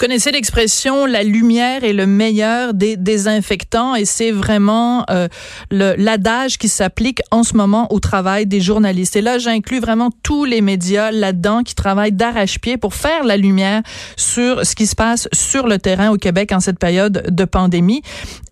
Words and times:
Vous 0.00 0.06
connaissez 0.06 0.30
l'expression 0.30 1.04
la 1.04 1.22
lumière 1.22 1.84
est 1.84 1.92
le 1.92 2.06
meilleur 2.06 2.72
des 2.72 2.96
désinfectants 2.96 3.94
et 3.94 4.06
c'est 4.06 4.30
vraiment 4.30 5.04
euh, 5.10 5.28
l'adage 5.70 6.56
qui 6.56 6.70
s'applique 6.70 7.20
en 7.30 7.42
ce 7.42 7.54
moment 7.54 7.86
au 7.92 8.00
travail 8.00 8.46
des 8.46 8.62
journalistes. 8.62 9.16
Et 9.16 9.20
là, 9.20 9.36
j'inclus 9.36 9.78
vraiment 9.78 10.08
tous 10.22 10.46
les 10.46 10.62
médias 10.62 11.10
là-dedans 11.10 11.62
qui 11.64 11.74
travaillent 11.74 12.12
d'arrache-pied 12.12 12.78
pour 12.78 12.94
faire 12.94 13.24
la 13.24 13.36
lumière 13.36 13.82
sur 14.16 14.64
ce 14.64 14.74
qui 14.74 14.86
se 14.86 14.94
passe 14.94 15.28
sur 15.34 15.66
le 15.66 15.76
terrain 15.76 16.08
au 16.08 16.16
Québec 16.16 16.52
en 16.52 16.60
cette 16.60 16.78
période 16.78 17.26
de 17.28 17.44
pandémie. 17.44 18.00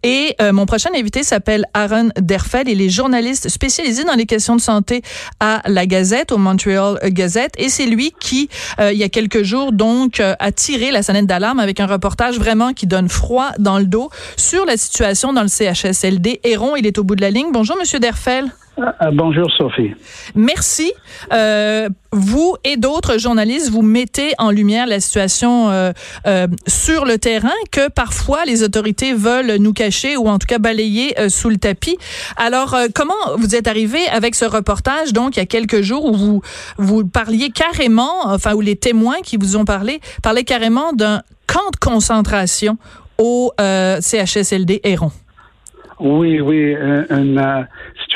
Et 0.02 0.36
euh, 0.42 0.52
mon 0.52 0.66
prochain 0.66 0.90
invité 0.94 1.22
s'appelle 1.22 1.64
Aaron 1.72 2.10
Derfel. 2.20 2.68
Il 2.68 2.82
est 2.82 2.90
journaliste 2.90 3.48
spécialisé 3.48 4.04
dans 4.04 4.14
les 4.14 4.26
questions 4.26 4.54
de 4.54 4.60
santé 4.60 5.00
à 5.40 5.62
la 5.66 5.86
Gazette, 5.86 6.30
au 6.30 6.38
Montreal 6.38 6.98
Gazette. 7.06 7.54
Et 7.56 7.70
c'est 7.70 7.86
lui 7.86 8.12
qui, 8.20 8.48
euh, 8.80 8.92
il 8.92 8.98
y 8.98 9.02
a 9.02 9.08
quelques 9.08 9.42
jours, 9.42 9.72
donc, 9.72 10.20
euh, 10.20 10.34
a 10.38 10.52
tiré 10.52 10.90
la 10.90 11.02
sonnette 11.02 11.26
d'alarme 11.26 11.37
avec 11.44 11.80
un 11.80 11.86
reportage 11.86 12.38
vraiment 12.38 12.72
qui 12.72 12.86
donne 12.86 13.08
froid 13.08 13.50
dans 13.58 13.78
le 13.78 13.86
dos 13.86 14.10
sur 14.36 14.66
la 14.66 14.76
situation 14.76 15.32
dans 15.32 15.42
le 15.42 15.48
CHSLD. 15.48 16.40
Héron, 16.44 16.76
il 16.76 16.86
est 16.86 16.98
au 16.98 17.04
bout 17.04 17.16
de 17.16 17.20
la 17.20 17.30
ligne. 17.30 17.48
Bonjour, 17.52 17.76
Monsieur 17.78 18.00
Derfel. 18.00 18.50
Euh, 18.78 19.10
bonjour 19.12 19.50
Sophie. 19.50 19.94
Merci. 20.34 20.92
Euh, 21.32 21.88
vous 22.12 22.56
et 22.64 22.76
d'autres 22.76 23.18
journalistes, 23.18 23.70
vous 23.70 23.82
mettez 23.82 24.32
en 24.38 24.50
lumière 24.50 24.86
la 24.86 25.00
situation 25.00 25.70
euh, 25.70 25.92
sur 26.66 27.04
le 27.04 27.18
terrain 27.18 27.50
que 27.72 27.90
parfois 27.90 28.44
les 28.44 28.62
autorités 28.62 29.14
veulent 29.14 29.56
nous 29.56 29.72
cacher 29.72 30.16
ou 30.16 30.28
en 30.28 30.38
tout 30.38 30.46
cas 30.46 30.58
balayer 30.58 31.14
sous 31.28 31.48
le 31.50 31.56
tapis. 31.56 31.98
Alors, 32.36 32.76
comment 32.94 33.36
vous 33.36 33.54
êtes 33.54 33.66
arrivé 33.66 33.98
avec 34.12 34.34
ce 34.34 34.44
reportage, 34.44 35.12
donc, 35.12 35.36
il 35.36 35.40
y 35.40 35.42
a 35.42 35.46
quelques 35.46 35.82
jours, 35.82 36.04
où 36.06 36.14
vous, 36.14 36.42
vous 36.78 37.06
parliez 37.06 37.50
carrément, 37.50 38.26
enfin, 38.26 38.54
où 38.54 38.60
les 38.60 38.76
témoins 38.76 39.20
qui 39.22 39.36
vous 39.36 39.56
ont 39.56 39.64
parlé 39.64 40.00
parlaient 40.22 40.44
carrément 40.44 40.92
d'un 40.92 41.22
camp 41.46 41.70
de 41.72 41.78
concentration 41.78 42.78
au 43.18 43.52
CHSLD 43.58 44.80
Héron? 44.84 45.10
Oui, 46.00 46.40
oui, 46.40 46.76
une, 47.10 47.66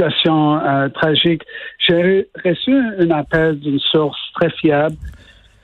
euh, 0.05 0.89
tragique. 0.91 1.43
J'ai 1.79 2.29
reçu 2.45 2.73
un 2.73 3.11
appel 3.11 3.59
d'une 3.59 3.79
source 3.79 4.19
très 4.35 4.51
fiable. 4.51 4.97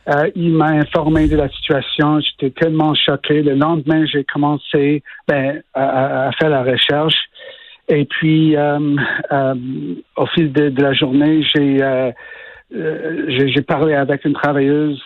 Euh, 0.08 0.30
il 0.34 0.52
m'a 0.52 0.70
informé 0.70 1.28
de 1.28 1.36
la 1.36 1.48
situation. 1.48 2.20
J'étais 2.20 2.50
tellement 2.50 2.94
choqué. 2.94 3.42
Le 3.42 3.54
lendemain, 3.54 4.04
j'ai 4.06 4.24
commencé 4.24 5.02
ben, 5.26 5.62
à, 5.74 6.30
faire 6.38 6.50
la 6.50 6.62
recherche. 6.62 7.16
Et 7.88 8.04
puis, 8.04 8.56
euh, 8.56 8.78
au 10.16 10.26
fil 10.26 10.52
de, 10.52 10.82
la 10.82 10.92
journée, 10.92 11.42
j'ai 11.42 12.12
j'ai 12.70 13.62
parlé 13.62 13.94
avec 13.94 14.26
une 14.26 14.34
travailleuse 14.34 15.02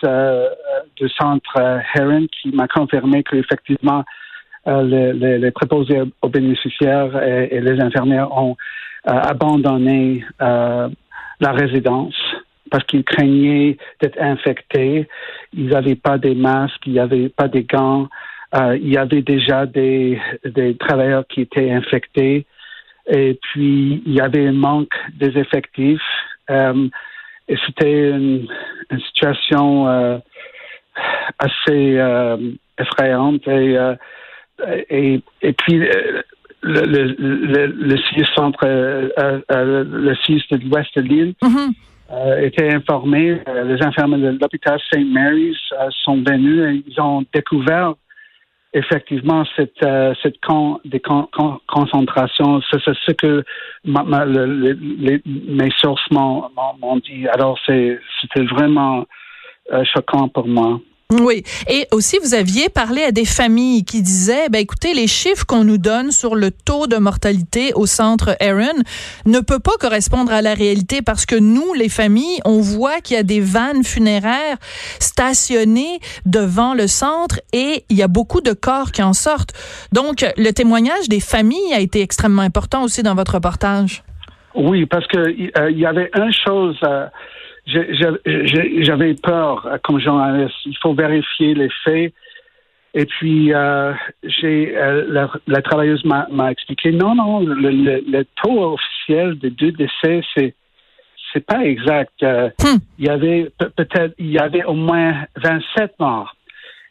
du 0.97 1.07
centre 1.09 1.81
Heron 1.95 2.27
qui 2.27 2.49
m'a 2.49 2.67
confirmé 2.67 3.23
qu'effectivement, 3.23 4.03
les, 4.65 5.13
les, 5.13 5.51
préposés 5.51 6.01
aux 6.21 6.29
bénéficiaires 6.29 7.21
et 7.21 7.59
les 7.59 7.81
infirmières 7.81 8.31
ont 8.37 8.55
abandonné 9.05 10.23
euh, 10.41 10.87
la 11.39 11.51
résidence 11.51 12.15
parce 12.71 12.85
qu'ils 12.85 13.03
craignaient 13.03 13.77
d'être 14.01 14.19
infectés. 14.19 15.07
Ils 15.53 15.67
n'avaient 15.67 15.95
pas 15.95 16.17
des 16.17 16.33
masques, 16.33 16.81
il 16.85 16.93
n'y 16.93 16.99
avait 16.99 17.29
pas 17.29 17.47
des 17.47 17.63
gants. 17.63 18.07
Euh, 18.55 18.77
il 18.77 18.91
y 18.91 18.97
avait 18.97 19.21
déjà 19.21 19.65
des, 19.65 20.19
des 20.45 20.75
travailleurs 20.77 21.27
qui 21.27 21.41
étaient 21.41 21.71
infectés. 21.71 22.45
Et 23.07 23.37
puis, 23.41 24.01
il 24.05 24.13
y 24.13 24.21
avait 24.21 24.47
un 24.47 24.53
manque 24.53 24.93
des 25.13 25.37
effectifs. 25.37 26.01
Euh, 26.49 26.87
et 27.47 27.57
c'était 27.65 28.11
une, 28.11 28.47
une, 28.89 29.01
situation 29.01 29.87
euh, 29.87 30.17
assez 31.37 31.97
euh, 31.99 32.37
effrayante. 32.79 33.47
Et, 33.47 33.77
euh, 33.77 33.95
et, 34.89 35.21
et, 35.41 35.53
puis, 35.53 35.81
le, 36.63 36.85
le, 36.85 37.65
le, 37.67 38.25
centre, 38.35 38.59
euh, 38.63 39.09
euh, 39.51 39.83
le 39.83 40.15
CIS 40.15 40.43
de 40.49 40.57
l'ouest 40.69 40.89
de 40.95 41.01
l'île, 41.01 41.33
mm-hmm. 41.41 41.73
euh, 42.11 42.41
était 42.41 42.73
informé. 42.73 43.41
les 43.65 43.83
infirmiers 43.83 44.17
de 44.17 44.37
l'hôpital 44.39 44.79
St. 44.91 45.05
Mary's 45.05 45.57
sont 46.03 46.23
venus 46.23 46.63
et 46.69 46.83
ils 46.87 47.01
ont 47.01 47.25
découvert 47.33 47.93
effectivement 48.73 49.43
cette, 49.55 49.85
cette 50.23 50.39
con, 50.41 50.79
des 50.85 50.99
con, 50.99 51.27
concentrations. 51.67 52.61
C'est 52.71 52.79
ce 52.79 53.11
que 53.11 53.43
ma, 53.85 54.25
les, 54.25 55.21
mes 55.25 55.69
sources 55.77 56.09
m'ont 56.11 56.97
dit. 57.05 57.27
Alors, 57.27 57.59
c'était 57.67 58.45
vraiment 58.45 59.05
choquant 59.93 60.27
pour 60.29 60.47
moi. 60.47 60.79
Oui. 61.11 61.43
Et 61.69 61.87
aussi, 61.91 62.17
vous 62.23 62.33
aviez 62.33 62.69
parlé 62.69 63.03
à 63.03 63.11
des 63.11 63.25
familles 63.25 63.85
qui 63.85 64.01
disaient, 64.01 64.49
ben, 64.49 64.59
écoutez, 64.59 64.93
les 64.93 65.07
chiffres 65.07 65.45
qu'on 65.45 65.63
nous 65.63 65.77
donne 65.77 66.11
sur 66.11 66.35
le 66.35 66.49
taux 66.49 66.87
de 66.87 66.97
mortalité 66.97 67.71
au 67.75 67.85
centre 67.85 68.35
Aaron 68.39 68.81
ne 69.25 69.39
peut 69.39 69.59
pas 69.59 69.77
correspondre 69.79 70.31
à 70.31 70.41
la 70.41 70.53
réalité 70.53 71.01
parce 71.01 71.25
que 71.25 71.35
nous, 71.35 71.73
les 71.73 71.89
familles, 71.89 72.39
on 72.45 72.61
voit 72.61 72.99
qu'il 73.01 73.15
y 73.15 73.19
a 73.19 73.23
des 73.23 73.41
vannes 73.41 73.83
funéraires 73.83 74.57
stationnées 74.99 75.99
devant 76.25 76.73
le 76.73 76.87
centre 76.87 77.39
et 77.51 77.83
il 77.89 77.97
y 77.97 78.03
a 78.03 78.07
beaucoup 78.07 78.41
de 78.41 78.53
corps 78.53 78.91
qui 78.91 79.03
en 79.03 79.13
sortent. 79.13 79.53
Donc, 79.91 80.25
le 80.37 80.51
témoignage 80.51 81.09
des 81.09 81.19
familles 81.19 81.73
a 81.73 81.79
été 81.79 82.01
extrêmement 82.01 82.41
important 82.41 82.83
aussi 82.83 83.03
dans 83.03 83.15
votre 83.15 83.35
reportage. 83.35 84.03
Oui, 84.55 84.85
parce 84.85 85.05
que 85.07 85.17
euh, 85.17 85.71
il 85.71 85.79
y 85.79 85.85
avait 85.85 86.09
une 86.15 86.31
chose. 86.31 86.77
Euh, 86.83 87.07
j'avais 87.65 89.13
peur 89.15 89.65
euh, 89.65 89.77
comme 89.83 89.99
journaliste. 89.99 90.55
Il 90.65 90.77
faut 90.81 90.93
vérifier 90.93 91.53
les 91.53 91.69
faits. 91.83 92.13
Et 92.95 93.05
puis, 93.05 93.53
euh, 93.53 93.93
j'ai 94.23 94.77
euh, 94.77 95.27
la, 95.47 95.61
travailleuse 95.61 96.05
m'a 96.05 96.51
expliqué 96.51 96.91
non, 96.91 97.15
non, 97.15 97.39
le, 97.39 98.23
taux 98.43 98.73
officiel 98.73 99.39
de 99.39 99.49
deux 99.49 99.71
décès, 99.71 100.23
c'est 100.35 100.53
c'est 101.31 101.43
pas 101.43 101.65
exact. 101.65 102.21
Hmm. 102.21 102.77
Il 102.99 103.05
y 103.05 103.09
avait 103.09 103.51
peut-être 103.57 104.13
il 104.19 104.29
y 104.29 104.37
avait 104.37 104.63
au 104.65 104.75
moins 104.75 105.25
27 105.37 105.95
morts. 105.99 106.35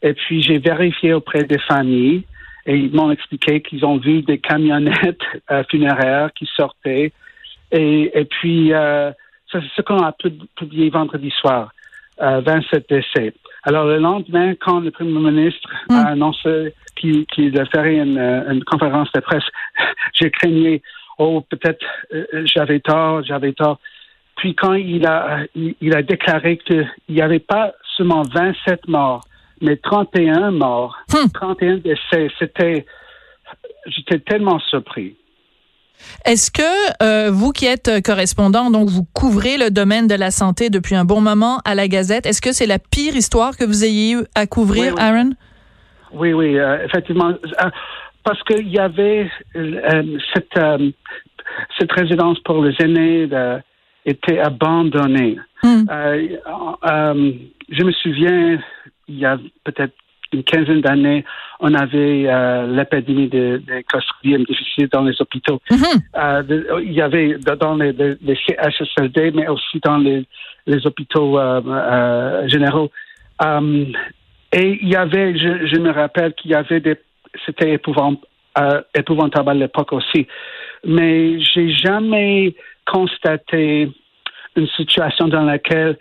Et 0.01 0.13
puis 0.13 0.41
j'ai 0.41 0.57
vérifié 0.57 1.13
auprès 1.13 1.43
des 1.43 1.59
familles 1.59 2.23
et 2.65 2.75
ils 2.75 2.93
m'ont 2.93 3.09
expliqué 3.09 3.61
qu'ils 3.61 3.85
ont 3.85 3.95
vu 3.95 4.21
des 4.23 4.39
camionnettes 4.39 5.21
funéraires 5.71 6.33
qui 6.33 6.49
sortaient. 6.57 7.13
Et, 7.71 8.11
et 8.13 8.25
puis 8.25 8.73
c'est 9.61 9.75
ce 9.75 9.81
qu'on 9.81 10.03
a 10.03 10.11
publié 10.55 10.89
vendredi 10.89 11.31
soir, 11.39 11.71
27 12.19 12.73
euh, 12.73 12.79
décès. 12.89 13.33
Alors, 13.63 13.85
le 13.85 13.97
lendemain, 13.97 14.55
quand 14.55 14.81
le 14.81 14.91
Premier 14.91 15.31
ministre 15.31 15.69
a 15.89 15.93
hmm. 15.93 16.07
annoncé 16.07 16.73
qu'il 16.95 17.25
ferait 17.73 17.99
euh, 17.99 18.51
une, 18.51 18.63
conférence 18.65 19.11
de 19.13 19.19
presse, 19.21 19.43
j'ai 20.13 20.29
craigné, 20.31 20.81
oh, 21.17 21.41
peut-être 21.49 21.83
euh, 22.13 22.25
j'avais 22.45 22.79
tort, 22.79 23.23
j'avais 23.23 23.53
tort. 23.53 23.79
Puis 24.35 24.55
quand 24.55 24.73
il 24.73 25.05
a, 25.05 25.41
il, 25.55 25.95
a 25.95 26.01
déclaré 26.01 26.57
qu'il 26.57 26.89
n'y 27.07 27.21
avait 27.21 27.39
pas 27.39 27.73
seulement 27.95 28.23
27 28.33 28.87
morts, 28.87 29.23
mais 29.61 29.77
31 29.77 30.51
morts, 30.51 30.97
31 31.33 31.75
hmm. 31.75 31.79
décès, 31.79 32.29
c'était, 32.39 32.85
j'étais 33.85 34.19
tellement 34.19 34.59
surpris. 34.59 35.15
Est-ce 36.25 36.51
que 36.51 37.03
euh, 37.03 37.31
vous 37.31 37.51
qui 37.51 37.65
êtes 37.65 37.87
euh, 37.87 38.01
correspondant, 38.01 38.69
donc 38.69 38.89
vous 38.89 39.05
couvrez 39.13 39.57
le 39.57 39.69
domaine 39.69 40.07
de 40.07 40.15
la 40.15 40.31
santé 40.31 40.69
depuis 40.69 40.95
un 40.95 41.05
bon 41.05 41.21
moment 41.21 41.59
à 41.65 41.75
la 41.75 41.87
Gazette, 41.87 42.25
est-ce 42.25 42.41
que 42.41 42.51
c'est 42.51 42.65
la 42.65 42.79
pire 42.79 43.15
histoire 43.15 43.57
que 43.57 43.63
vous 43.63 43.83
ayez 43.83 44.13
eu 44.13 44.23
à 44.35 44.47
couvrir, 44.47 44.95
Aaron? 44.97 45.31
Oui, 46.13 46.33
oui, 46.33 46.57
euh, 46.57 46.85
effectivement. 46.85 47.33
Parce 48.23 48.41
qu'il 48.43 48.69
y 48.69 48.79
avait 48.79 49.29
cette, 50.33 50.59
cette 51.77 51.91
résidence 51.91 52.39
pour 52.39 52.63
les 52.63 52.73
aînés 52.79 53.27
était 54.05 54.39
abandonnée. 54.39 55.37
Hmm. 55.61 55.83
je 57.69 57.83
me 57.83 57.91
souviens, 57.91 58.59
il 59.09 59.19
y 59.19 59.25
a 59.25 59.37
peut-être 59.65 59.93
une 60.33 60.43
quinzaine 60.43 60.81
d'années, 60.81 61.23
on 61.59 61.73
avait 61.73 62.25
euh, 62.27 62.67
l'épidémie 62.67 63.27
des 63.27 63.59
de 63.59 63.81
clostridium 63.87 64.43
difficile 64.43 64.89
dans 64.91 65.03
les 65.03 65.19
hôpitaux. 65.21 65.59
Euh, 66.15 66.79
il 66.83 66.93
y 66.93 67.01
avait 67.01 67.37
dans 67.37 67.75
les, 67.75 67.91
les, 67.91 68.35
CHSLD, 68.35 69.31
mais 69.31 69.47
aussi 69.47 69.79
dans 69.83 69.97
les, 69.97 70.25
les 70.67 70.85
hôpitaux 70.85 71.39
généraux. 72.47 72.91
et 74.51 74.79
il 74.81 74.89
y 74.89 74.95
avait, 74.95 75.37
je, 75.37 75.67
je 75.67 75.79
me 75.79 75.91
rappelle 75.91 76.33
qu'il 76.33 76.51
y 76.51 76.55
avait 76.55 76.79
des, 76.79 76.97
c'était 77.45 77.73
épouvantable, 77.73 78.27
épouvantable 78.93 79.49
à 79.49 79.53
l'époque 79.53 79.93
aussi, 79.93 80.27
mais 80.85 81.39
j'ai 81.41 81.69
jamais 81.71 82.55
constaté 82.85 83.89
une 84.55 84.67
situation 84.67 85.27
dans 85.27 85.43
laquelle 85.43 85.97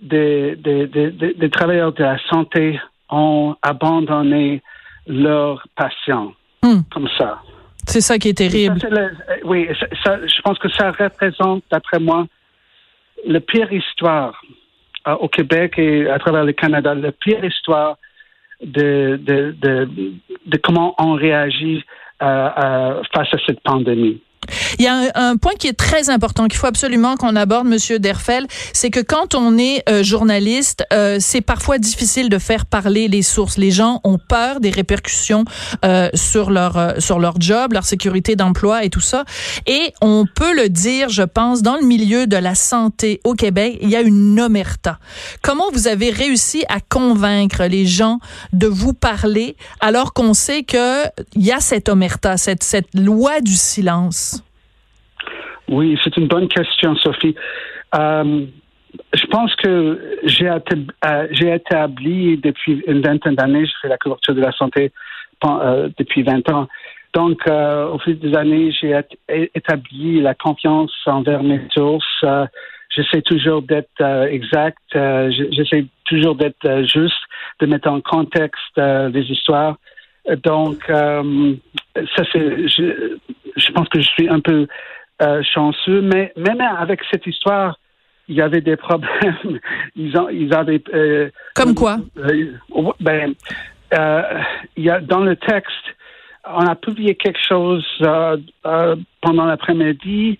des, 0.00 0.56
des, 0.56 0.86
des, 0.86 1.10
des, 1.10 1.50
travailleurs 1.50 1.92
de 1.92 2.02
la 2.02 2.18
santé 2.28 2.78
ont 3.10 3.56
abandonné 3.62 4.62
leurs 5.06 5.66
patients 5.76 6.32
hmm. 6.62 6.80
comme 6.92 7.08
ça. 7.18 7.40
C'est 7.86 8.00
ça 8.00 8.18
qui 8.18 8.28
est 8.28 8.38
terrible. 8.38 8.78
oui, 9.44 9.68
ça, 10.04 10.18
je 10.26 10.42
pense 10.42 10.58
que 10.58 10.68
ça 10.70 10.92
représente, 10.92 11.64
d'après 11.70 11.98
moi, 11.98 12.26
la 13.26 13.40
pire 13.40 13.72
histoire 13.72 14.40
euh, 15.08 15.14
au 15.14 15.28
Québec 15.28 15.74
et 15.78 16.08
à 16.08 16.18
travers 16.18 16.44
le 16.44 16.52
Canada, 16.52 16.94
la 16.94 17.12
pire 17.12 17.44
histoire 17.44 17.96
de, 18.62 19.18
de, 19.22 19.54
de, 19.60 19.88
de 20.46 20.56
comment 20.58 20.94
on 20.98 21.14
réagit 21.14 21.84
euh, 22.22 22.48
euh, 22.58 23.02
face 23.14 23.32
à 23.32 23.38
cette 23.46 23.60
pandémie. 23.60 24.20
Il 24.78 24.84
y 24.84 24.88
a 24.88 25.10
un, 25.14 25.36
point 25.36 25.52
qui 25.58 25.66
est 25.66 25.76
très 25.76 26.10
important 26.10 26.48
qu'il 26.48 26.58
faut 26.58 26.66
absolument 26.66 27.16
qu'on 27.16 27.36
aborde, 27.36 27.66
Monsieur 27.66 27.98
Derfel, 27.98 28.46
c'est 28.72 28.90
que 28.90 29.00
quand 29.00 29.34
on 29.34 29.58
est 29.58 29.82
euh, 29.88 30.02
journaliste, 30.02 30.84
euh, 30.92 31.18
c'est 31.20 31.40
parfois 31.40 31.78
difficile 31.78 32.28
de 32.28 32.38
faire 32.38 32.66
parler 32.66 33.08
les 33.08 33.22
sources. 33.22 33.58
Les 33.58 33.70
gens 33.70 34.00
ont 34.04 34.18
peur 34.18 34.60
des 34.60 34.70
répercussions 34.70 35.44
euh, 35.84 36.08
sur 36.14 36.50
leur 36.50 36.94
sur 36.98 37.18
leur 37.18 37.40
job, 37.40 37.72
leur 37.72 37.84
sécurité 37.84 38.36
d'emploi 38.36 38.84
et 38.84 38.90
tout 38.90 39.00
ça. 39.00 39.24
Et 39.66 39.92
on 40.00 40.24
peut 40.34 40.54
le 40.54 40.68
dire, 40.68 41.08
je 41.08 41.22
pense, 41.22 41.62
dans 41.62 41.76
le 41.76 41.84
milieu 41.84 42.26
de 42.26 42.36
la 42.36 42.54
santé 42.54 43.20
au 43.24 43.34
Québec, 43.34 43.78
il 43.82 43.90
y 43.90 43.96
a 43.96 44.00
une 44.00 44.40
omerta. 44.40 44.98
Comment 45.42 45.70
vous 45.72 45.88
avez 45.88 46.10
réussi 46.10 46.64
à 46.68 46.80
convaincre 46.80 47.64
les 47.64 47.86
gens 47.86 48.18
de 48.52 48.66
vous 48.66 48.94
parler 48.94 49.56
alors 49.80 50.12
qu'on 50.12 50.34
sait 50.34 50.62
que 50.62 51.04
il 51.34 51.44
y 51.44 51.52
a 51.52 51.60
cette 51.60 51.88
omerta, 51.88 52.36
cette 52.36 52.64
cette 52.64 52.88
loi 52.94 53.40
du 53.40 53.54
silence? 53.54 54.39
Oui, 55.70 55.96
c'est 56.02 56.16
une 56.16 56.26
bonne 56.26 56.48
question, 56.48 56.96
Sophie. 56.96 57.36
Euh, 57.94 58.44
je 59.14 59.26
pense 59.26 59.54
que 59.54 60.18
j'ai 60.24 60.48
euh, 60.48 61.54
établi 61.54 62.36
depuis 62.38 62.82
une 62.88 63.00
vingtaine 63.02 63.36
d'années, 63.36 63.64
je 63.66 63.72
fais 63.80 63.88
la 63.88 63.96
couverture 63.96 64.34
de 64.34 64.40
la 64.40 64.50
santé 64.50 64.90
euh, 65.44 65.88
depuis 65.96 66.24
20 66.24 66.50
ans. 66.50 66.66
Donc, 67.14 67.40
au 67.48 67.98
fil 68.00 68.18
des 68.18 68.36
années, 68.36 68.72
j'ai 68.72 69.00
établi 69.28 70.20
la 70.20 70.34
confiance 70.34 70.92
envers 71.06 71.42
mes 71.42 71.60
sources. 71.72 72.24
j'essaie 72.88 73.22
toujours 73.22 73.62
d'être 73.62 74.00
exact. 74.28 74.78
j'essaie 74.92 75.86
toujours 76.04 76.36
d'être 76.36 76.84
juste, 76.84 77.22
de 77.58 77.66
mettre 77.66 77.88
en 77.88 78.00
contexte 78.00 78.76
les 78.76 79.22
histoires. 79.28 79.76
Donc, 80.44 80.84
ça 80.86 82.22
c'est, 82.32 82.68
je, 82.68 83.16
je 83.56 83.72
pense 83.72 83.88
que 83.88 84.00
je 84.00 84.08
suis 84.10 84.28
un 84.28 84.38
peu 84.38 84.68
euh, 85.20 85.42
chanceux, 85.42 86.00
mais 86.00 86.32
même 86.36 86.60
avec 86.62 87.00
cette 87.10 87.26
histoire, 87.26 87.78
il 88.28 88.36
y 88.36 88.40
avait 88.40 88.62
des 88.62 88.76
problèmes. 88.76 89.60
ils, 89.96 90.16
ont, 90.16 90.30
ils 90.30 90.54
avaient. 90.54 90.82
Euh, 90.94 91.30
Comme 91.54 91.74
quoi? 91.74 91.98
Euh, 92.16 92.52
Ben, 93.00 93.34
il 94.76 94.84
y 94.84 94.88
a 94.88 95.00
dans 95.00 95.20
le 95.20 95.36
texte, 95.36 95.74
on 96.46 96.66
a 96.66 96.74
publié 96.74 97.16
quelque 97.16 97.40
chose 97.46 97.84
pendant 99.20 99.44
l'après-midi, 99.44 100.38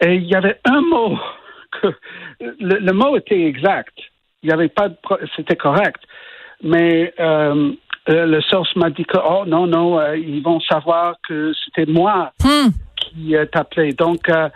et 0.00 0.14
il 0.14 0.24
y 0.24 0.34
avait 0.34 0.58
un 0.64 0.80
mot 0.80 1.18
que 1.80 1.88
le, 2.60 2.92
mot 2.92 3.16
était 3.16 3.44
exact. 3.44 3.94
Il 4.42 4.50
y 4.50 4.52
avait 4.52 4.68
pas, 4.68 4.88
c'était 5.36 5.56
correct, 5.56 6.02
mais 6.64 7.14
le 7.18 8.40
source 8.40 8.74
m'a 8.74 8.90
dit 8.90 9.04
que 9.04 9.18
oh 9.18 9.44
non 9.46 9.68
non, 9.68 10.00
ils 10.14 10.42
vont 10.42 10.58
savoir 10.60 11.14
que 11.28 11.52
c'était 11.64 11.86
moi. 11.86 12.32
Hmm 12.42 12.70
qui 13.16 13.34
est 13.34 13.56
appelé. 13.56 13.92
Donc, 13.92 14.28
euh, 14.28 14.48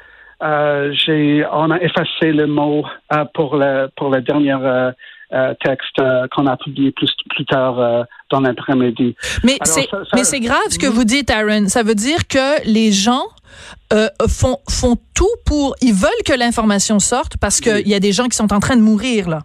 euh, 0.43 0.93
j'ai, 0.93 1.45
on 1.53 1.71
a 1.71 1.81
effacé 1.81 2.33
le 2.33 2.47
mot 2.47 2.85
euh, 3.13 3.25
pour 3.35 3.57
le 3.57 3.89
pour 3.97 4.11
le 4.11 4.21
dernier 4.23 4.57
texte 5.65 6.03
qu'on 6.35 6.47
a 6.47 6.57
publié 6.57 6.91
plus 6.91 7.11
plus 7.29 7.45
tard 7.45 8.07
dans 8.31 8.41
l'après-midi. 8.41 9.15
Mais 9.45 9.59
c'est 9.63 9.87
mais 10.15 10.25
c'est 10.25 10.41
grave 10.41 10.59
ce 10.71 10.79
que 10.79 10.89
vous 10.89 11.05
dites, 11.05 11.31
Aaron. 11.31 11.69
Ça 11.69 11.83
veut 11.85 11.95
dire 11.95 12.27
que 12.27 12.67
les 12.67 12.91
gens 12.91 13.23
font 14.29 14.59
font 14.69 14.97
tout 15.15 15.29
pour 15.45 15.77
ils 15.83 15.95
veulent 15.95 16.11
que 16.27 16.33
l'information 16.33 16.99
sorte 16.99 17.37
parce 17.37 17.61
qu'il 17.61 17.87
y 17.87 17.95
a 17.95 18.01
des 18.01 18.13
gens 18.13 18.27
qui 18.27 18.37
sont 18.37 18.53
en 18.53 18.59
train 18.59 18.77
de 18.77 18.83
mourir 18.83 19.29
là. 19.29 19.43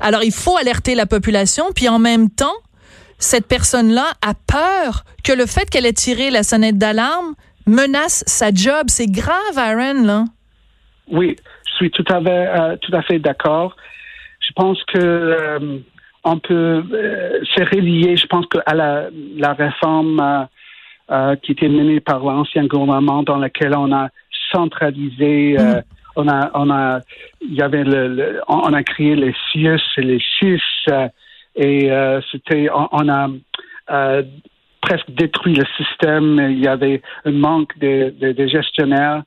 Alors 0.00 0.24
il 0.24 0.32
faut 0.32 0.56
alerter 0.56 0.96
la 0.96 1.06
population 1.06 1.66
puis 1.74 1.88
en 1.88 2.00
même 2.00 2.28
temps 2.28 2.56
cette 3.20 3.46
personne-là 3.46 4.06
a 4.22 4.34
peur 4.34 5.04
que 5.22 5.32
le 5.32 5.46
fait 5.46 5.68
qu'elle 5.70 5.86
ait 5.86 5.92
tiré 5.92 6.30
la 6.30 6.42
sonnette 6.42 6.78
d'alarme 6.78 7.34
menace 7.70 8.24
sa 8.26 8.50
job. 8.52 8.86
C'est 8.88 9.10
grave, 9.10 9.56
Aaron, 9.56 10.04
là. 10.04 10.24
Oui, 11.10 11.36
je 11.66 11.72
suis 11.74 11.90
tout 11.90 12.04
à 12.08 12.20
fait, 12.20 12.48
euh, 12.48 12.76
tout 12.80 12.94
à 12.94 13.02
fait 13.02 13.18
d'accord. 13.18 13.76
Je 14.40 14.52
pense 14.54 14.82
que 14.84 14.98
euh, 14.98 15.78
on 16.24 16.38
peut 16.38 16.84
euh, 16.92 17.40
se 17.56 17.62
relier, 17.74 18.16
je 18.16 18.26
pense, 18.26 18.46
à 18.66 18.74
la, 18.74 19.08
la 19.36 19.52
réforme 19.52 20.46
qui 21.42 21.50
était 21.50 21.68
menée 21.68 21.98
par 21.98 22.20
l'ancien 22.20 22.66
gouvernement 22.66 23.24
dans 23.24 23.38
laquelle 23.38 23.74
on 23.76 23.92
a 23.92 24.10
centralisé, 24.52 25.56
mm. 25.58 25.82
on 26.14 26.28
a, 26.28 26.50
on 26.54 26.70
a, 26.70 27.00
il 27.40 27.54
y 27.54 27.62
avait 27.62 27.82
le, 27.82 28.40
on 28.46 28.72
a 28.72 28.82
créé 28.84 29.16
les 29.16 29.34
CIUS 29.50 29.80
et 29.96 30.02
les 30.02 30.20
CIS 30.38 30.62
et 31.56 31.90
c'était, 32.30 32.68
on, 32.72 33.08
a 33.08 33.28
presque 34.90 35.10
détruit 35.10 35.54
le 35.54 35.64
système. 35.76 36.48
Il 36.50 36.58
y 36.58 36.66
avait 36.66 37.00
un 37.24 37.30
manque 37.30 37.78
de, 37.78 38.12
de, 38.20 38.46
gestionnaires. 38.48 39.22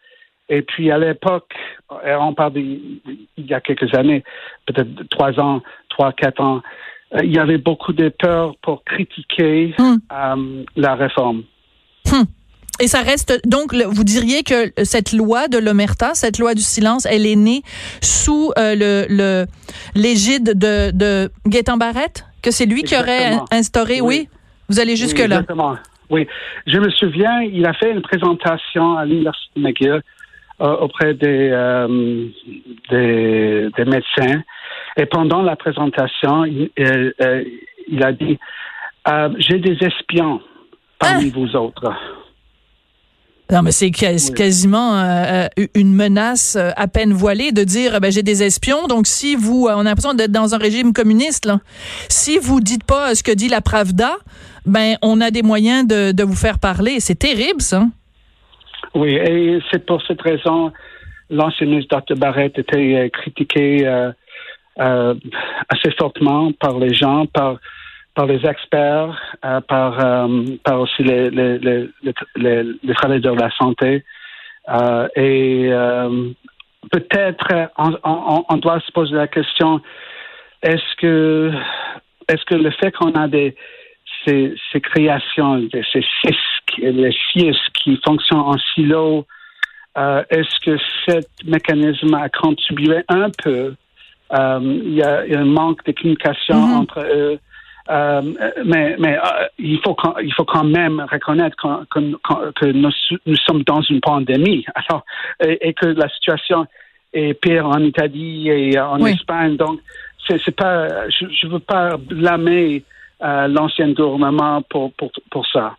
Et 0.49 0.61
puis 0.61 0.91
à 0.91 0.97
l'époque, 0.97 1.53
on 1.89 2.33
parle 2.33 2.57
il 2.57 2.99
y 3.37 3.53
a 3.53 3.61
quelques 3.61 3.95
années, 3.95 4.23
peut-être 4.65 5.07
trois 5.09 5.39
ans, 5.39 5.61
trois, 5.89 6.11
quatre 6.11 6.41
ans, 6.41 6.61
euh, 7.13 7.19
il 7.23 7.33
y 7.33 7.39
avait 7.39 7.57
beaucoup 7.57 7.93
de 7.93 8.09
peur 8.09 8.55
pour 8.61 8.83
critiquer 8.83 9.73
hmm. 9.79 9.95
euh, 10.11 10.63
la 10.75 10.95
réforme. 10.95 11.43
Hmm. 12.11 12.23
Et 12.81 12.87
ça 12.87 13.01
reste 13.01 13.39
donc 13.47 13.73
vous 13.73 14.03
diriez 14.03 14.43
que 14.43 14.73
cette 14.83 15.13
loi 15.13 15.47
de 15.47 15.59
l'omerta, 15.59 16.13
cette 16.13 16.39
loi 16.39 16.55
du 16.55 16.61
silence, 16.61 17.05
elle 17.05 17.25
est 17.25 17.37
née 17.37 17.61
sous 18.01 18.51
euh, 18.57 18.75
le 18.75 19.45
l'égide 19.95 20.57
de, 20.59 20.91
de 20.91 21.31
Gaétan 21.47 21.77
Barrette, 21.77 22.25
que 22.41 22.51
c'est 22.51 22.65
lui 22.65 22.83
qui 22.83 22.97
aurait 22.97 23.37
instauré, 23.51 24.01
oui 24.01 24.27
vous 24.69 24.79
allez 24.79 24.95
jusque-là. 24.95 25.25
exactement. 25.25 25.75
Oui. 26.09 26.27
Je 26.67 26.77
me 26.77 26.89
souviens, 26.91 27.41
il 27.41 27.65
a 27.65 27.73
fait 27.73 27.91
une 27.91 28.01
présentation 28.01 28.97
à 28.97 29.05
l'Université 29.05 29.59
McGill 29.59 30.01
euh, 30.61 30.75
auprès 30.77 31.13
des, 31.13 31.49
euh, 31.51 32.27
des, 32.89 33.69
des, 33.75 33.85
médecins. 33.85 34.43
Et 34.97 35.05
pendant 35.05 35.41
la 35.41 35.55
présentation, 35.55 36.45
il, 36.45 36.69
euh, 36.79 37.43
il 37.87 38.03
a 38.03 38.11
dit 38.11 38.37
J'ai 39.39 39.59
des 39.59 39.77
espions 39.85 40.41
parmi 40.99 41.31
ah! 41.33 41.33
vous 41.33 41.55
autres. 41.55 41.91
Non, 43.53 43.61
mais 43.61 43.71
c'est 43.71 43.91
quasiment 43.91 44.97
euh, 44.97 45.45
euh, 45.59 45.67
une 45.75 45.93
menace 45.93 46.55
euh, 46.55 46.71
à 46.75 46.87
peine 46.87 47.13
voilée 47.13 47.51
de 47.51 47.63
dire 47.63 48.01
ben, 48.01 48.11
j'ai 48.11 48.23
des 48.23 48.41
espions. 48.41 48.87
Donc, 48.87 49.05
si 49.05 49.35
vous, 49.35 49.67
on 49.69 49.81
a 49.81 49.83
l'impression 49.83 50.15
d'être 50.15 50.31
dans 50.31 50.55
un 50.55 50.57
régime 50.57 50.91
communiste, 50.91 51.45
là. 51.45 51.59
si 52.09 52.39
vous 52.39 52.61
dites 52.61 52.83
pas 52.83 53.13
ce 53.13 53.21
que 53.21 53.31
dit 53.31 53.49
la 53.49 53.61
Pravda, 53.61 54.13
ben 54.65 54.95
on 55.03 55.21
a 55.21 55.29
des 55.29 55.43
moyens 55.43 55.87
de, 55.87 56.11
de 56.13 56.23
vous 56.23 56.35
faire 56.35 56.57
parler. 56.57 56.99
C'est 56.99 57.19
terrible, 57.19 57.61
ça. 57.61 57.83
Oui, 58.95 59.13
et 59.13 59.59
c'est 59.71 59.85
pour 59.85 60.01
cette 60.07 60.21
raison 60.21 60.71
l'ancien 61.29 61.67
ministre 61.67 61.95
Dr. 61.95 62.17
Barrett 62.17 62.57
était 62.57 63.11
critiqué 63.13 63.85
assez 64.77 65.91
fortement 65.99 66.51
par 66.53 66.79
les 66.79 66.95
gens, 66.95 67.27
par 67.27 67.57
par 68.15 68.27
les 68.27 68.45
experts, 68.45 69.19
euh, 69.43 69.61
par, 69.61 69.99
euh, 69.99 70.43
par 70.63 70.81
aussi 70.81 71.03
les, 71.03 71.29
les, 71.29 71.57
les, 71.59 71.89
les, 72.35 72.93
travailleurs 72.93 73.35
de 73.35 73.41
la 73.41 73.51
santé. 73.51 74.03
Euh, 74.69 75.07
et 75.15 75.69
peut-être 76.91 77.69
on, 77.77 77.97
on, 78.03 78.45
on, 78.47 78.57
doit 78.57 78.79
se 78.79 78.91
poser 78.91 79.15
la 79.15 79.27
question 79.27 79.81
est-ce 80.61 80.95
que 80.97 81.51
est-ce 82.29 82.45
que 82.45 82.55
le 82.55 82.71
fait 82.71 82.91
qu'on 82.91 83.11
a 83.11 83.27
des 83.27 83.55
ces, 84.25 84.55
ces 84.71 84.79
créations, 84.79 85.67
ces 85.71 86.01
CIS, 86.01 86.37
les 86.77 87.11
CIS 87.11 87.57
qui 87.73 87.99
fonctionnent 88.05 88.39
en 88.39 88.57
silo, 88.73 89.25
est-ce 89.97 90.59
que 90.63 90.77
ce 91.05 91.19
mécanisme 91.45 92.13
a 92.13 92.29
contribué 92.29 93.03
un 93.09 93.29
peu 93.43 93.75
Il 94.31 94.93
y, 94.93 95.03
a, 95.03 95.23
un 95.37 95.45
manque 95.45 95.83
de 95.83 95.91
communication 95.91 96.55
mm-hmm. 96.55 96.77
entre 96.77 96.99
eux 97.01 97.39
Euh, 97.89 98.21
mais 98.65 98.95
mais 98.97 99.17
euh, 99.17 99.47
il, 99.59 99.79
faut 99.83 99.93
quand, 99.93 100.17
il 100.19 100.33
faut 100.33 100.45
quand 100.45 100.63
même 100.63 101.05
reconnaître 101.11 101.57
que, 101.57 101.99
que, 101.99 102.51
que 102.51 102.65
nous, 102.67 102.91
nous, 103.25 103.35
sommes 103.45 103.63
dans 103.63 103.81
une 103.81 103.99
pandémie 103.99 104.65
alors, 104.75 105.03
et, 105.43 105.67
et, 105.67 105.73
que 105.73 105.87
la 105.87 106.07
situation 106.07 106.65
est 107.11 107.33
pire 107.33 107.67
en 107.67 107.79
Italie 107.79 108.47
et 108.49 108.79
en 108.79 109.01
oui. 109.01 109.11
Espagne. 109.11 109.57
Donc, 109.57 109.81
c'est 110.27 110.55
pas, 110.55 111.09
je 111.09 111.45
ne 111.45 111.51
veux 111.51 111.59
pas 111.59 111.97
blâmer 111.97 112.83
euh, 113.23 113.47
l'ancien 113.47 113.91
gouvernement 113.91 114.61
pour, 114.63 114.93
pour, 114.93 115.11
pour 115.29 115.45
ça. 115.47 115.75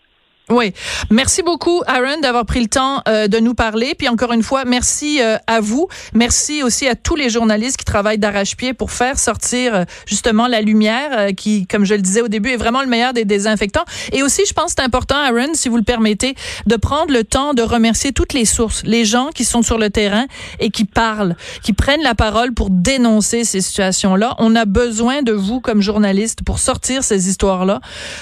Oui. 0.50 0.74
Merci 1.10 1.42
beaucoup, 1.42 1.82
Aaron, 1.86 2.20
d'avoir 2.20 2.44
pris 2.44 2.60
le 2.60 2.66
temps 2.66 3.00
euh, 3.08 3.28
de 3.28 3.38
nous 3.38 3.54
parler. 3.54 3.94
Puis 3.96 4.10
encore 4.10 4.30
une 4.34 4.42
fois, 4.42 4.66
merci 4.66 5.22
euh, 5.22 5.38
à 5.46 5.60
vous. 5.60 5.88
Merci 6.12 6.62
aussi 6.62 6.86
à 6.86 6.94
tous 6.94 7.16
les 7.16 7.30
journalistes 7.30 7.78
qui 7.78 7.86
travaillent 7.86 8.18
d'arrache-pied 8.18 8.74
pour 8.74 8.90
faire 8.90 9.18
sortir 9.18 9.74
euh, 9.74 9.84
justement 10.04 10.46
la 10.46 10.60
lumière 10.60 11.08
euh, 11.12 11.32
qui, 11.32 11.66
comme 11.66 11.86
je 11.86 11.94
le 11.94 12.02
disais 12.02 12.20
au 12.20 12.28
début, 12.28 12.50
est 12.50 12.58
vraiment 12.58 12.82
le 12.82 12.88
meilleur 12.88 13.14
des 13.14 13.24
désinfectants. 13.24 13.86
Et 14.12 14.22
aussi, 14.22 14.42
je 14.46 14.52
pense 14.52 14.74
que 14.74 14.82
c'est 14.82 14.84
important, 14.84 15.16
Aaron, 15.16 15.54
si 15.54 15.70
vous 15.70 15.78
le 15.78 15.82
permettez, 15.82 16.34
de 16.66 16.76
prendre 16.76 17.10
le 17.10 17.24
temps 17.24 17.54
de 17.54 17.62
remercier 17.62 18.12
toutes 18.12 18.34
les 18.34 18.44
sources, 18.44 18.82
les 18.84 19.06
gens 19.06 19.30
qui 19.34 19.46
sont 19.46 19.62
sur 19.62 19.78
le 19.78 19.88
terrain 19.88 20.26
et 20.60 20.68
qui 20.68 20.84
parlent, 20.84 21.36
qui 21.62 21.72
prennent 21.72 22.02
la 22.02 22.14
parole 22.14 22.52
pour 22.52 22.68
dénoncer 22.68 23.44
ces 23.44 23.62
situations-là. 23.62 24.34
On 24.38 24.54
a 24.56 24.66
besoin 24.66 25.22
de 25.22 25.32
vous 25.32 25.62
comme 25.62 25.80
journalistes 25.80 26.40
pour 26.44 26.58
sortir 26.58 27.02
ces 27.02 27.30
histoires-là 27.30 27.80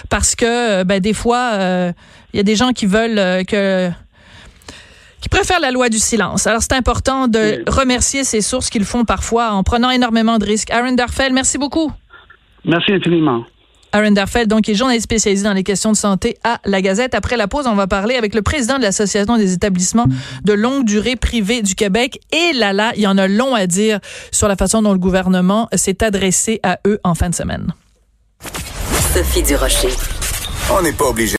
parce 0.09 0.37
que, 0.37 0.85
ben, 0.85 1.00
des 1.00 1.14
fois, 1.14 1.93
il 2.33 2.37
y 2.37 2.40
a 2.40 2.42
des 2.42 2.57
gens 2.57 2.73
qui 2.73 2.87
veulent 2.87 3.19
euh, 3.19 3.45
que 3.45 3.90
qui 5.21 5.28
préfèrent 5.28 5.61
la 5.61 5.71
loi 5.71 5.88
du 5.88 5.99
silence. 5.99 6.49
Alors, 6.49 6.62
c'est 6.62 6.73
important 6.73 7.28
de 7.28 7.38
oui. 7.59 7.64
remercier 7.69 8.25
ces 8.25 8.40
sources 8.40 8.71
qu'ils 8.71 8.85
font 8.85 9.04
parfois 9.04 9.52
en 9.52 9.62
prenant 9.62 9.90
énormément 9.90 10.38
de 10.38 10.45
risques. 10.45 10.71
Aaron 10.71 10.92
Darfeld, 10.92 11.33
merci 11.33 11.59
beaucoup. 11.59 11.92
Merci 12.64 12.92
infiniment. 12.92 13.45
Aaron 13.92 14.12
Darfeld, 14.12 14.49
donc, 14.49 14.69
est 14.69 14.75
journaliste 14.75 15.04
spécialisé 15.04 15.45
dans 15.45 15.52
les 15.52 15.62
questions 15.62 15.92
de 15.92 15.97
santé 15.97 16.38
à 16.42 16.59
la 16.64 16.81
Gazette. 16.81 17.14
Après 17.14 17.37
la 17.37 17.47
pause, 17.47 17.66
on 17.66 17.75
va 17.75 17.87
parler 17.87 18.16
avec 18.16 18.35
le 18.35 18.42
président 18.42 18.78
de 18.78 18.83
l'Association 18.83 19.37
des 19.37 19.52
établissements 19.52 20.07
de 20.42 20.52
longue 20.54 20.85
durée 20.85 21.14
privés 21.14 21.62
du 21.62 21.75
Québec. 21.75 22.19
Et 22.33 22.52
là, 22.54 22.73
là, 22.73 22.92
il 22.97 23.02
y 23.02 23.07
en 23.07 23.19
a 23.19 23.28
long 23.28 23.54
à 23.54 23.66
dire 23.66 24.00
sur 24.33 24.49
la 24.49 24.57
façon 24.57 24.83
dont 24.83 24.92
le 24.92 24.99
gouvernement 24.99 25.69
s'est 25.75 26.02
adressé 26.02 26.59
à 26.62 26.78
eux 26.87 26.99
en 27.04 27.14
fin 27.14 27.28
de 27.28 27.35
semaine. 27.35 27.75
Sophie 29.14 29.42
Durocher. 29.42 29.90
On 30.75 30.81
n'est 30.81 30.92
pas 30.92 31.04
obligé. 31.04 31.31